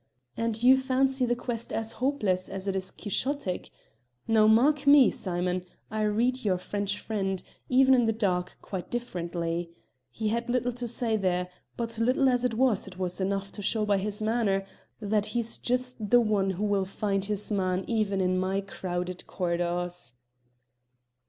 [0.35, 3.69] "And you fancy the quest as hopeless as it is quixotic?
[4.27, 5.11] Now mark me!
[5.11, 9.69] Simon; I read our French friend, even in the dark, quite differently.
[10.09, 13.85] He had little to say there, but little as it was 'twas enough to show
[13.85, 14.65] by its manner
[14.99, 20.15] that he's just the one who will find his man even in my crowded corridors."